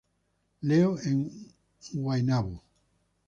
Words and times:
Leo 0.61 0.97
en 0.99 1.29
Guaynabo. 1.93 2.63